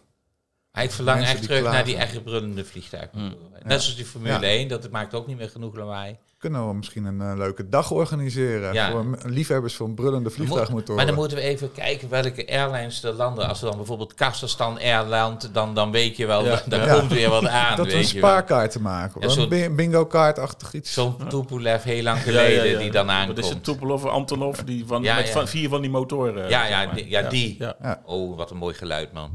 [0.81, 3.19] Ik verlang echt terug naar die echt brullende vliegtuigen.
[3.21, 3.35] Mm.
[3.63, 4.41] Net zoals die Formule Ja.
[4.41, 6.17] 1, dat maakt ook niet meer genoeg lawaai.
[6.37, 8.91] Kunnen we misschien een eh, leuke dag organiseren Ja.
[8.91, 10.95] voor liefhebbers van brullende vliegtuigmotoren.
[10.95, 13.47] Maar dan moeten we even kijken welke airlines er landen.
[13.47, 16.49] Als er dan bijvoorbeeld Kazachstan Airland, dan, dan weet je wel, Ja.
[16.55, 16.99] da- daar Ja.
[16.99, 17.75] komt weer wat aan.
[17.75, 18.29] dat we een weet je wel.
[18.29, 19.21] spaarkaart maken.
[19.21, 20.93] Ja, een zo'n- bi- bingo-kaartachtig iets.
[20.93, 23.35] Zo'n Tupolev heel lang geleden die dan aankomt.
[23.35, 26.49] Dat is het Tupolov Antonov die van, Ja, met van vier van die motoren.
[26.49, 27.55] Ja, zeg ja, die- ja, die.
[27.59, 28.01] Ja.
[28.05, 29.33] Oh, wat een mooi geluid, man.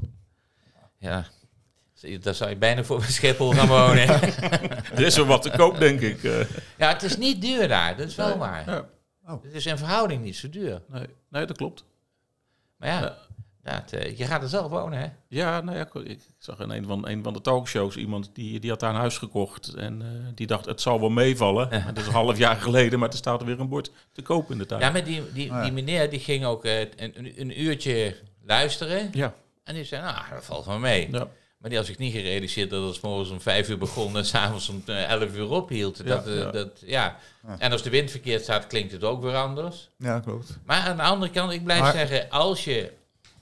[0.99, 1.25] Ja.
[2.21, 4.09] Daar zou je bijna voor Schiphol gaan wonen.
[4.95, 6.25] Er is er wat te koop, denk ik.
[6.25, 6.41] eh.
[6.79, 8.71] ja, het is niet duur daar, dat is wel waar.
[8.71, 8.89] Ja.
[9.43, 10.83] Het is in verhouding niet zo duur.
[10.89, 11.85] Nee, nee, dat klopt.
[12.77, 13.17] Maar ja,
[13.65, 13.85] Ja.
[13.91, 15.07] eh, je gaat er zelf wonen, hè?
[15.29, 18.71] Ja, nou ja, ik, zag in een van, een van de talkshows iemand die, die
[18.71, 19.75] had daar een huis gekocht.
[19.75, 21.71] En eh, die dacht, het zal wel meevallen.
[21.87, 24.51] Dat is een half jaar geleden, maar er staat er weer een bord te koop
[24.51, 24.81] in de tuin.
[24.81, 28.17] Ja, maar die, die, Oh die meneer die ging ook eh, een, een, een uurtje
[28.45, 29.09] luisteren.
[29.13, 29.35] ja.
[29.65, 31.09] En die zei, nou, dat valt wel mee.
[31.11, 31.29] ja.
[31.63, 34.25] Maar die had zich niet gerealiseerd dat het 's morgens om vijf uur begon en
[34.27, 36.07] s'avonds om eh, elf uur ophield.
[36.07, 36.51] Dat, eh, ja.
[36.51, 37.17] Dat, ja.
[37.47, 37.57] Ja.
[37.59, 39.89] En als de wind verkeerd staat, klinkt het ook weer anders.
[39.99, 40.59] Ja, klopt.
[40.65, 42.93] Maar aan de andere kant, ik blijf Maar- zeggen, als je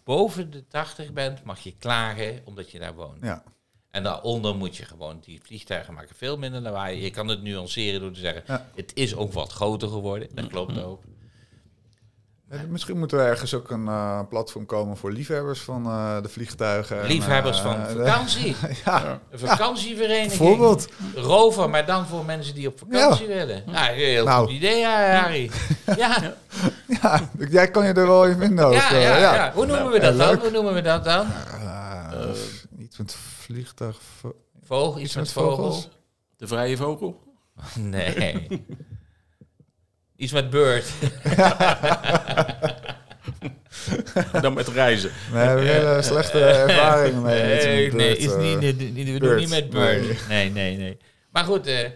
[0.05, 3.23] boven de 80 bent, mag je klagen omdat je daar woont.
[3.23, 3.43] Ja.
[3.91, 7.03] En daaronder moet je gewoon, die vliegtuigen maken veel minder lawaai.
[7.03, 8.67] Je kan het nuanceren door te zeggen, Ja.
[8.75, 10.29] het is ook wat groter geworden.
[10.35, 11.03] Dat klopt ook.
[12.51, 16.29] Eh, Misschien moeten we ergens ook een eh, platform komen voor liefhebbers van eh, de
[16.29, 17.01] vliegtuigen.
[17.01, 18.57] en, Liefhebbers van de- vakantie.
[18.85, 20.29] ja, Een vakantievereniging.
[20.39, 20.89] bijvoorbeeld.
[21.15, 23.63] Rover, maar dan voor mensen die op vakantie willen.
[23.67, 24.47] Nou, heel Nou.
[24.47, 25.51] goed idee, ja, Harry.
[25.97, 26.17] Ja,
[27.03, 28.73] Ja, jij kan je er wel in vinden ook.
[28.73, 29.53] ja, ja, ja.
[29.55, 30.39] Hoe noemen we dat Ja, dan?
[30.39, 31.27] Hoe noemen we dat dan?
[31.61, 32.29] Eh,
[32.79, 33.99] iets met vliegtuig.
[34.21, 34.35] vo-
[34.65, 35.89] Vogel, iets met vogels?
[36.37, 37.23] De vrije vogel.
[37.75, 38.47] Nee.
[40.21, 40.87] Iets met bird.
[44.33, 45.11] En dan met reizen.
[45.33, 47.43] We hebben hele slechte ervaringen mee.
[47.43, 48.77] Nee, nee, eh.
[48.93, 50.29] niet, we doen niet met bird.
[50.29, 50.99] Nee, nee, nee.
[51.31, 51.89] Maar goed, eh,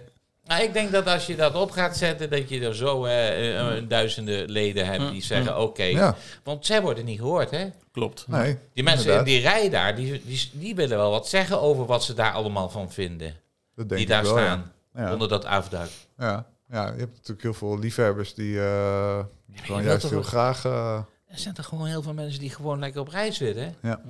[0.47, 3.77] Nou, ik denk dat als je dat op gaat zetten, dat je er zo eh,
[3.77, 5.83] eh, duizenden leden hebt die zeggen, oké.
[5.85, 7.67] Ja, Want zij worden niet gehoord, hè?
[7.93, 8.25] Klopt.
[8.29, 8.59] nee.
[8.75, 9.27] Die mensen inderdaad.
[9.29, 12.33] in die rij daar, die, die, die willen wel wat zeggen over wat ze daar
[12.33, 13.35] allemaal van vinden.
[13.77, 15.13] Dat denk die ik daar wel, staan, Ja.
[15.13, 15.89] onder dat afdak.
[16.19, 16.47] Ja.
[16.69, 19.25] Ja, je hebt natuurlijk heel veel liefhebbers die eh,
[19.55, 20.65] gewoon juist heel graag...
[20.65, 20.95] eh,
[21.27, 23.75] Er zijn toch gewoon heel veel mensen die gewoon lekker op reis willen.
[23.83, 24.01] ja.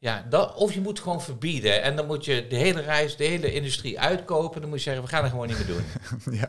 [0.00, 1.82] Ja, dat, of je moet gewoon verbieden.
[1.82, 4.60] En dan moet je de hele reis, de hele industrie uitkopen.
[4.60, 5.84] Dan moet je zeggen, we gaan het gewoon niet meer doen.
[6.40, 6.48] ja.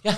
[0.00, 0.16] ja,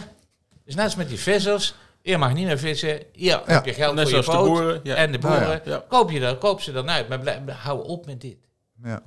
[0.65, 1.75] dus net als met die vissers.
[2.03, 3.03] Je mag niet meer vissen.
[3.13, 4.59] Hier heb je geld Net voor je zoals de boot.
[4.59, 4.81] boeren.
[4.83, 4.95] Ja.
[4.95, 5.41] En de Nou ja.
[5.41, 5.61] boeren.
[5.65, 5.85] Ja.
[5.89, 7.09] Koop, je dat, koop ze dan uit.
[7.09, 8.37] Maar blijf, hou op met dit.
[8.85, 9.03] ja.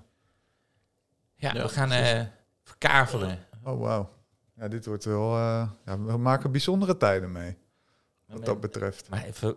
[1.35, 2.21] Ja, Ja, we gaan eh
[2.63, 3.39] verkavelen.
[3.63, 4.09] Oh, wauw.
[4.55, 5.35] Ja, dit wordt wel...
[5.35, 7.57] eh, ja, we maken bijzondere tijden mee,
[8.25, 9.09] wat dat betreft.
[9.09, 9.55] Maar even,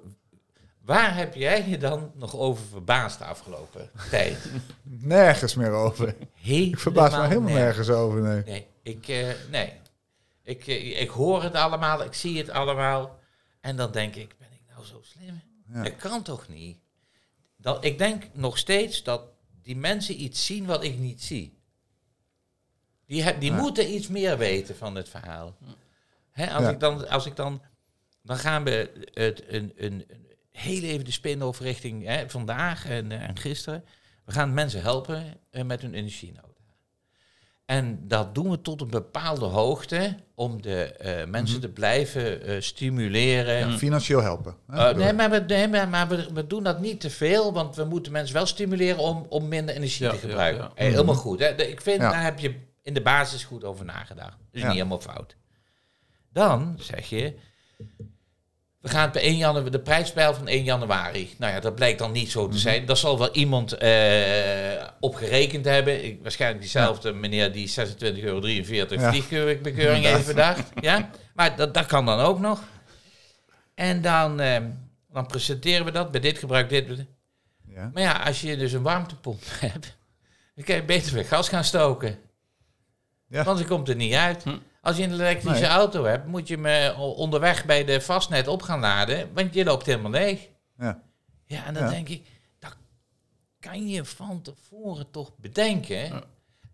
[0.80, 4.50] waar heb jij je dan nog over verbaasd de afgelopen tijd?
[4.82, 6.14] Nergens meer over.
[6.42, 8.42] Ik verbaas me helemaal nergens over, nee.
[8.44, 9.72] Nee, ik, eh, nee.
[10.42, 13.18] Ik, eh, ik hoor het allemaal, ik zie het allemaal.
[13.60, 15.40] En dan denk ik, ben ik nou zo slim?
[15.72, 15.82] Ja.
[15.82, 16.78] Dat kan toch niet?
[17.56, 19.22] Dat, ik denk nog steeds dat
[19.62, 21.57] die mensen iets zien wat ik niet zie.
[23.08, 23.56] Die, die Ja.
[23.56, 25.56] moeten iets meer weten van het verhaal.
[26.30, 26.70] Hè, als, Ja.
[26.70, 27.62] ik dan, als ik dan...
[28.22, 33.12] Dan gaan we het, een, een, een heel even de spin-off richting hè, vandaag en,
[33.12, 33.84] eh, en gisteren.
[34.24, 36.46] We gaan mensen helpen eh, met hun energienota.
[37.64, 42.60] En dat doen we tot een bepaalde hoogte om de eh, mensen te blijven eh,
[42.60, 43.58] stimuleren.
[43.70, 44.56] Ja, financieel helpen.
[44.66, 47.52] hè, Uh, nee, maar, we, nee, maar, maar we, we doen dat niet te veel,
[47.52, 50.62] want we moeten mensen wel stimuleren om, om minder energie Ja, te ja, gebruiken.
[50.64, 50.70] ja.
[50.74, 51.40] Hey, helemaal goed.
[51.40, 51.54] Hè?
[51.54, 52.10] De- Ik vind, Ja.
[52.10, 52.54] daar heb je
[52.88, 54.36] in de basis goed over nagedacht.
[54.50, 54.66] Dus Ja.
[54.66, 55.36] niet helemaal fout.
[56.32, 57.34] Dan zeg je,
[58.80, 61.34] we gaan per 1 januari, de prijspeil van 1 januari.
[61.38, 62.50] Nou ja, dat blijkt dan niet zo Mhm.
[62.52, 62.86] te zijn.
[62.86, 66.04] Dat zal wel iemand eh opgerekend hebben.
[66.04, 68.20] Ik, waarschijnlijk diezelfde meneer die 26,43
[68.98, 69.10] euro Ja.
[69.10, 70.70] vliegbekeuring heeft bedacht.
[70.80, 71.10] Ja?
[71.34, 72.62] Maar dat, dat kan dan ook nog.
[73.74, 74.62] En dan, eh,
[75.12, 76.10] dan presenteren we dat.
[76.10, 77.06] Bij dit gebruik dit.
[77.66, 77.90] Ja.
[77.92, 79.96] Maar ja, als je dus een warmtepomp hebt,
[80.54, 82.18] dan kan je beter met gas gaan stoken.
[83.28, 83.44] Ja.
[83.44, 84.42] Want dan komt het niet uit.
[84.44, 84.56] Hm.
[84.82, 85.70] Als je een elektrische Nee.
[85.70, 89.86] auto hebt, moet je eh, onderweg bij de vastnet op gaan laden, want je loopt
[89.86, 90.48] helemaal leeg.
[90.78, 91.02] Ja.
[91.44, 91.90] Ja, en dan Ja.
[91.90, 92.26] denk ik,
[92.58, 92.76] dat
[93.60, 95.96] kan je van tevoren toch bedenken.
[96.04, 96.22] Ja.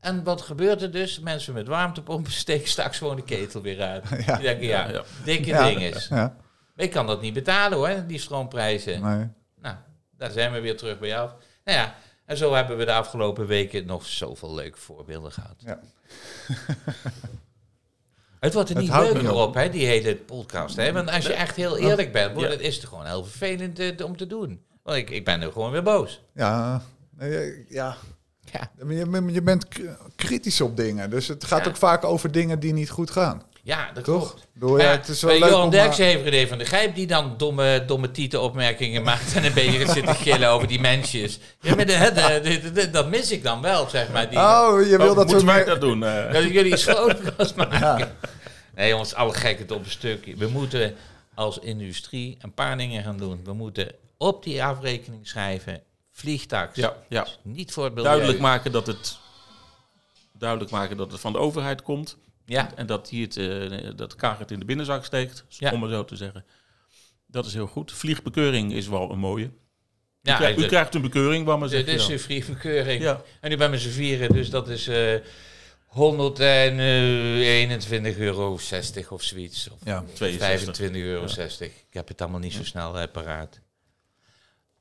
[0.00, 1.20] En wat gebeurt er dus?
[1.20, 4.08] Mensen met warmtepompen steken straks gewoon de ketel weer uit.
[4.26, 4.34] Ja.
[4.34, 5.02] Die denken, ja, Ja, ja.
[5.24, 5.66] dikke Ja.
[5.66, 6.08] ding is.
[6.08, 6.36] Ja,
[6.76, 9.02] Ik kan dat niet betalen hoor, die stroomprijzen.
[9.02, 9.28] nee.
[9.60, 9.76] Nou,
[10.16, 11.30] daar zijn we weer terug bij jou.
[11.64, 11.94] Nou ja,
[12.26, 15.54] en zo hebben we de afgelopen weken nog zoveel leuke voorbeelden gehad.
[15.58, 15.80] Ja.
[18.40, 19.54] Het wordt er niet leuker op.
[19.54, 20.76] hè, die hele podcast.
[20.76, 20.92] Hè?
[20.92, 22.56] Want als je echt heel eerlijk bent, wordt Ja.
[22.56, 24.64] het, is het gewoon heel vervelend eh, om te doen.
[24.82, 26.22] Want ik, ik ben nu gewoon weer boos.
[26.34, 26.82] Ja,
[27.16, 27.96] nee, ja.
[28.52, 29.66] Ja, Je, je bent
[30.16, 31.10] kritisch op dingen.
[31.10, 31.70] Dus het gaat Ja.
[31.70, 33.42] ook vaak over dingen die niet goed gaan.
[33.64, 34.34] Ja dat Toch?
[34.58, 34.82] klopt.
[34.82, 35.70] Ja, het is wel leuk Johan om...
[35.70, 39.44] Derksen eh, heeft René van de Gijp die dan domme, domme tieten opmerkingen maakt en
[39.44, 41.38] een beetje gaat zitten gillen over die mensjes.
[41.60, 44.28] Ja, maar de, de- de- de- dat mis ik dan wel, zeg maar.
[44.30, 45.64] Die, Oh, je wil Oh, dat wij meer...
[45.64, 46.02] dat doen?
[46.04, 46.32] eh?
[46.32, 47.78] Dat jullie een schoonpas maken.
[47.98, 48.12] Ja.
[48.74, 50.36] Nee jongens, alle gekheid op een stukje.
[50.36, 50.94] We moeten
[51.34, 53.40] als industrie een paar dingen gaan doen.
[53.44, 55.80] We moeten op die afrekening schrijven,
[56.12, 56.76] vliegtax.
[56.76, 57.26] Ja, ja.
[57.42, 58.10] Niet voor het milieu.
[58.10, 59.16] Duidelijk maken dat het
[60.38, 62.16] duidelijk maken dat het van de overheid komt.
[62.46, 65.72] Ja, En dat hier het, eh, dat Kaag het in de binnenzak steekt, Ja.
[65.72, 66.44] om het zo te zeggen.
[67.26, 67.92] Dat is heel goed.
[67.92, 69.50] Vliegbekeuring is wel een mooie.
[70.22, 73.02] ja u, krijgt, u de- krijgt een bekeuring, waar maar Dit zegt is een vliegverkeuring.
[73.02, 73.22] Ja.
[73.40, 75.14] En nu bij met z'n vieren, dus dat is eh
[75.86, 78.60] 121,60 euro of
[79.22, 79.68] zoiets.
[79.70, 80.76] Of Ja, 62.
[80.76, 81.26] 25,60 euro.
[81.60, 83.60] Ik heb het allemaal niet zo snel eh, paraat.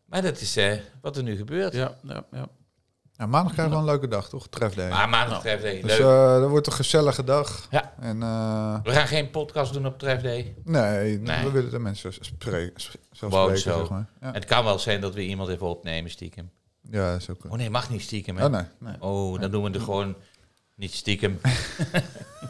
[0.06, 1.74] Maar dat is eh, wat er nu gebeurt.
[1.74, 2.48] Ja, ja, ja.
[3.18, 4.48] Ja, maandag krijgen we een leuke dag, toch?
[4.48, 4.90] Trefday.
[4.90, 6.00] Maar maandag trefday, Dus leuk.
[6.00, 7.68] eh dat wordt een gezellige dag.
[7.72, 7.94] Ja.
[8.00, 10.56] En eh, We gaan geen podcast doen op trefday.
[10.64, 11.44] nee, Nee.
[11.44, 12.74] we willen de mensen spreken.
[13.12, 13.80] Gewoon spreken, zo.
[13.80, 14.10] zeg maar.
[14.22, 16.50] Ja, Het kan wel zijn dat we iemand even opnemen, stiekem.
[16.92, 17.44] ja dat is ook...
[17.48, 18.38] Oh nee, mag niet stiekem.
[18.38, 18.46] Hè?
[18.46, 18.64] Oh, nee.
[18.80, 18.96] nee.
[19.00, 20.16] Oh, dan doen we het gewoon
[20.76, 21.40] niet stiekem.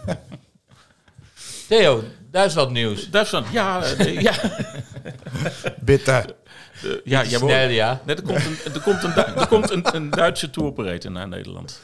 [1.67, 3.09] Theo, Duitsland nieuws.
[3.09, 4.33] Duitsland, ja, eh, ja,
[5.81, 6.35] Bitter.
[7.03, 8.01] Ja, jij Snel, ja.
[8.05, 11.27] Nee, er komt een, er komt een, er komt een, een Duitse tour operator naar
[11.27, 11.79] Nederland.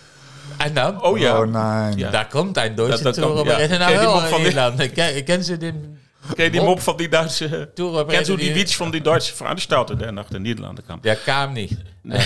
[0.57, 1.03] En dan?
[1.03, 1.97] Oh ja, Oh, nee.
[1.97, 2.09] Ja.
[2.09, 3.57] Daar komt een Duitse Dat- dat tour komt, op ja.
[3.57, 4.79] in Ken je die nou mop wel van in die- Nederland.
[4.79, 5.73] Ik ken, ken ze die
[6.35, 6.79] ken je die Mop?
[6.81, 7.69] van die Duitse...
[8.07, 10.99] Kent u die Witz van die Duitse Veranstalter der nach de Nederlanden kwam?
[11.01, 11.71] Ja, kwam niet.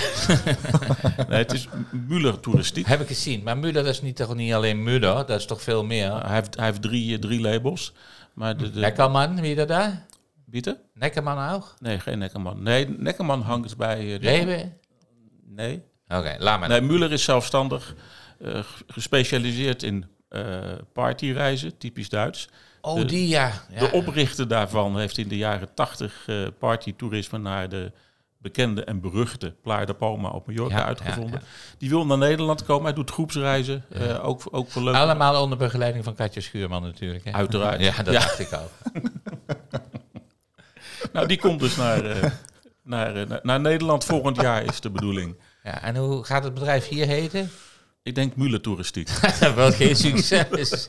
[1.28, 1.68] Nee, het is
[2.10, 2.88] Müller Touristiek.
[2.88, 3.44] Heb ik gezien.
[3.44, 6.12] Maar Müller, dat is niet, toch niet alleen Müller, dat is toch veel meer.
[6.12, 7.94] Hij heeft, hij heeft drie, eh, drie labels.
[8.34, 10.06] Maar de, de, Neckerman, wie dat daar?
[10.54, 10.78] Bieten?
[10.94, 11.74] Neckerman ook?
[11.80, 12.64] Nee, geen Neckerman.
[12.64, 14.00] Nee, Neckerman hangt bij...
[14.14, 14.72] eh, de- Rewe?
[15.46, 15.84] Nee.
[16.08, 16.70] Oké, laat maar.
[16.70, 17.96] Nee, Müller is zelfstandig,
[18.40, 20.60] eh, gespecialiseerd in eh,
[20.94, 22.50] partyreizen, typisch Duits.
[22.82, 23.52] Oh, de- die ja.
[23.70, 23.80] ja.
[23.80, 27.92] De oprichter daarvan heeft in de jaren 80 eh partytoerisme naar de
[28.38, 31.40] bekende en beruchte Playa de Palma op Mallorca Ja, uitgevonden.
[31.42, 32.84] ja, Die wil naar Nederland komen.
[32.86, 33.86] Hij doet groepsreizen.
[33.90, 35.00] eh, ook, ook voor leuke...
[35.00, 37.24] Allemaal onder begeleiding van Katja Schuurman natuurlijk.
[37.26, 37.32] Hè?
[37.32, 37.82] Uiteraard.
[37.96, 38.70] Ja, dat dacht ik al.
[41.14, 42.32] Nou, die komt dus naar, eh,
[42.84, 45.36] naar, eh, naar, naar Nederland volgend jaar, is de bedoeling.
[45.64, 47.52] Ja, en hoe gaat het bedrijf hier heten?
[48.04, 49.10] Ik denk Mule Toeristiek.
[49.56, 50.88] Wel geen succes.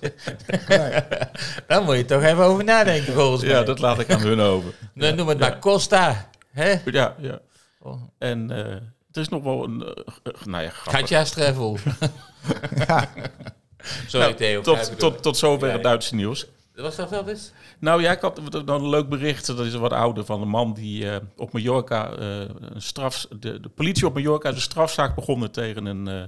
[1.67, 3.51] Daar moet je toch even over nadenken volgens mij.
[3.51, 4.73] Ja, dat laat ik aan hun over.
[4.95, 6.31] Dan noem het maar Costa.
[6.51, 6.75] Hè?
[6.85, 7.39] Ja, ja.
[7.81, 8.03] Oh.
[8.19, 8.59] En eh,
[9.13, 10.93] er is nog wel een, eh, nou ja, grappig.
[11.01, 11.79] Katja's Travel.
[14.07, 14.61] Sorry Nou, Theo.
[14.61, 15.89] tot, tot, tot zover Ja, het ja.
[15.89, 16.47] Duitse nieuws.
[16.75, 17.53] Was dat wel eens?
[17.79, 21.11] Nou ja, ik had een leuk bericht, dat is wat ouder, van een man die
[21.11, 23.27] eh, op Mallorca eh, een straf...
[23.39, 26.23] De, de politie op Mallorca is een strafzaak begonnen tegen een, eh,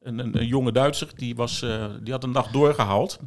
[0.00, 1.08] een, een, jonge Duitser.
[1.14, 1.60] Die, was,
[2.02, 3.18] die had een nacht doorgehaald.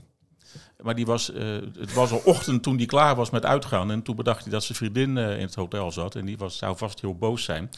[0.84, 1.46] Maar die was, eh,
[1.80, 3.92] het was al ochtend toen hij klaar was met uitgaan.
[3.92, 6.16] En toen bedacht hij dat zijn vriendin eh, in het hotel zat.
[6.16, 7.70] En die was, zou vast heel boos zijn.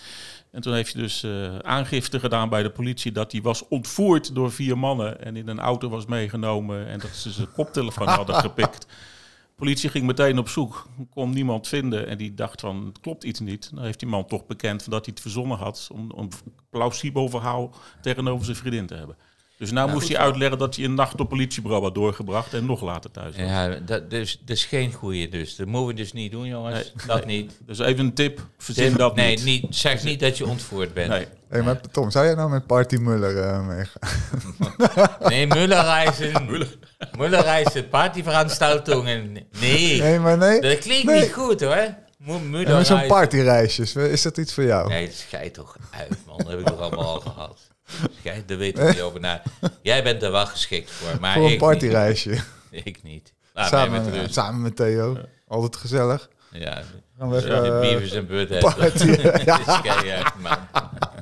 [0.52, 4.36] En toen heeft hij dus eh, aangifte gedaan bij de politie dat hij was ontvoerd
[4.36, 5.22] door vier mannen.
[5.22, 6.88] En in een auto was meegenomen.
[6.88, 8.82] En dat ze zijn koptelefoon hadden gepikt.
[8.82, 12.08] De politie ging meteen op zoek, kon niemand vinden.
[12.08, 13.72] En die dacht van, het klopt iets niet.
[13.74, 15.90] Dan heeft die man toch bekend dat hij het verzonnen had...
[15.92, 19.16] om, om een plausibel verhaal tegenover zijn vriendin te hebben.
[19.62, 22.54] Dus nou moest hij uitleggen dat hij een nacht op politiebureau had doorgebracht...
[22.54, 23.46] en nog later thuis was.
[23.46, 25.56] Ja, dat, dus, dat is geen goeie dus.
[25.56, 26.74] Dat moeten we dus niet doen, jongens.
[26.96, 27.52] Nee, dat niet.
[27.66, 29.66] Dus even een tip, verzin dat nee, niet.
[29.70, 31.10] Zeg niet dat je ontvoerd bent.
[31.10, 31.28] Nee.
[31.50, 35.20] Hey, maar Tom, zou jij nou met Party Muller eh, meegaan?
[35.30, 36.48] Nee, Mullerreizen.
[37.18, 39.32] Mullerreizen, partyveranstaltungen.
[39.60, 40.62] Nee, Nee, maar nee.
[40.62, 41.22] dat klinkt Nee.
[41.22, 41.96] niet goed hoor.
[42.26, 44.90] Ja, maar zo'n partyreisjes, is dat iets voor jou?
[44.90, 46.38] Nee, dat schijt toch uit, man.
[46.38, 47.71] Dat heb ik toch allemaal al gehad.
[48.20, 49.42] Schijt, daar weet ik niet over na.
[49.82, 52.30] Jij bent er wel geschikt voor, maar voor een ik partyreisje.
[52.30, 52.46] niet.
[52.86, 53.34] Ik niet.
[53.54, 55.18] Laat mij samen, met samen met Theo.
[55.48, 56.30] Altijd gezellig.
[56.52, 56.84] Ja,
[57.22, 59.16] Gaan we even, de eh, en party.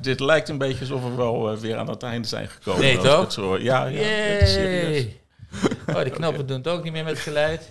[0.00, 2.80] Dit lijkt een beetje alsof we wel eh, weer aan het einde zijn gekomen.
[2.80, 3.32] Nee, toch?
[3.32, 3.58] zo.
[3.58, 4.96] Ja, ja, serieus.
[4.96, 5.20] Yay.
[5.86, 7.70] Oh, die knoppen doen het ook niet meer met geluid.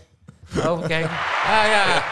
[0.66, 1.10] Overkijken.
[1.10, 2.04] Ah ja,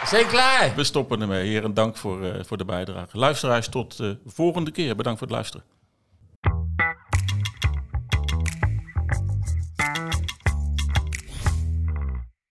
[0.00, 0.72] we zijn klaar.
[0.76, 1.48] We stoppen ermee.
[1.48, 3.18] Heren, dank voor, eh, voor de bijdrage.
[3.18, 4.96] Luisteraars, tot de volgende keer.
[4.96, 5.64] Bedankt voor het luisteren.